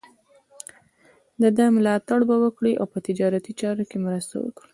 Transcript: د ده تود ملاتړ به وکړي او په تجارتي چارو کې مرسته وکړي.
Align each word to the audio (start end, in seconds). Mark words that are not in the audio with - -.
د 1.41 1.43
ده 1.57 1.65
تود 1.69 1.73
ملاتړ 1.75 2.19
به 2.29 2.35
وکړي 2.43 2.73
او 2.79 2.85
په 2.93 2.99
تجارتي 3.07 3.53
چارو 3.61 3.83
کې 3.89 3.97
مرسته 4.05 4.33
وکړي. 4.43 4.69